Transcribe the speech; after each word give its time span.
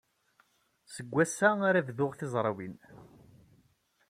Seg 0.93 1.07
wass-a 1.13 1.49
ara 1.69 1.81
bduɣ 1.87 2.11
tizrawin. 2.15 2.75